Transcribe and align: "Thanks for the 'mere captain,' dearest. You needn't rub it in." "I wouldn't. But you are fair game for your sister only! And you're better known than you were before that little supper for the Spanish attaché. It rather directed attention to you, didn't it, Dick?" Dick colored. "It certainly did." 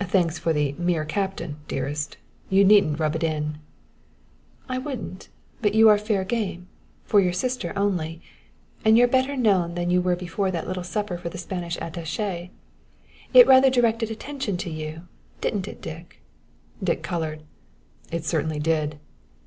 "Thanks 0.00 0.38
for 0.38 0.52
the 0.52 0.74
'mere 0.76 1.06
captain,' 1.06 1.56
dearest. 1.66 2.18
You 2.50 2.62
needn't 2.62 3.00
rub 3.00 3.16
it 3.16 3.24
in." 3.24 3.56
"I 4.68 4.76
wouldn't. 4.76 5.30
But 5.62 5.74
you 5.74 5.88
are 5.88 5.96
fair 5.96 6.24
game 6.24 6.66
for 7.04 7.20
your 7.20 7.32
sister 7.32 7.72
only! 7.74 8.20
And 8.84 8.98
you're 8.98 9.08
better 9.08 9.34
known 9.34 9.74
than 9.74 9.88
you 9.88 10.02
were 10.02 10.14
before 10.14 10.50
that 10.50 10.66
little 10.68 10.84
supper 10.84 11.16
for 11.16 11.30
the 11.30 11.38
Spanish 11.38 11.78
attaché. 11.78 12.50
It 13.32 13.46
rather 13.46 13.70
directed 13.70 14.10
attention 14.10 14.58
to 14.58 14.68
you, 14.68 15.08
didn't 15.40 15.66
it, 15.66 15.80
Dick?" 15.80 16.20
Dick 16.84 17.02
colored. 17.02 17.42
"It 18.10 18.26
certainly 18.26 18.58
did." 18.58 18.98